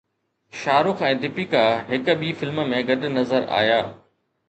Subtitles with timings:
[0.61, 3.81] شاهه رخ ۽ ديپيڪا هڪ ٻي فلم ۾ گڏ نظر آيا